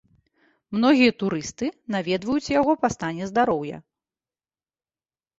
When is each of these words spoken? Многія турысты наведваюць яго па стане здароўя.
Многія 0.75 1.11
турысты 1.23 1.67
наведваюць 1.95 2.53
яго 2.59 2.73
па 2.85 2.89
стане 2.95 3.23
здароўя. 3.33 3.77